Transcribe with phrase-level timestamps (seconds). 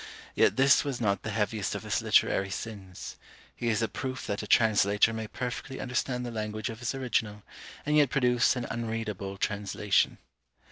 [0.33, 3.17] Yet this was not the heaviest of his literary sins.
[3.55, 7.43] He is a proof that a translator may perfectly understand the language of his original,
[7.85, 10.17] and yet produce an unreadable translation.